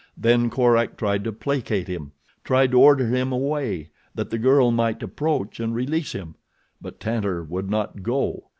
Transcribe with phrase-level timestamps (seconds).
[0.17, 2.13] Then Korak tried to placate him.
[2.43, 6.33] Tried to order him away, that the girl might approach and release him;
[6.81, 8.45] but Tantor would not go.